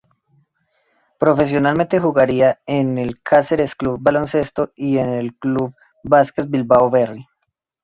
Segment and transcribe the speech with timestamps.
[1.19, 7.27] Profesionalmente jugaría en el Cáceres Club Baloncesto y en el Club Basket Bilbao Berri.